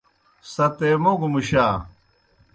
ستیموگوْ 0.53 1.27
مُشا۔ 1.33 1.65